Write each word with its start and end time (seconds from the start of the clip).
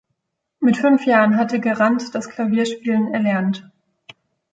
Mit 0.59 0.77
fünf 0.77 1.05
Jahren 1.05 1.37
hatte 1.37 1.59
Garand 1.59 2.15
das 2.15 2.27
Klavierspielen 2.27 3.13
erlernt. 3.13 3.69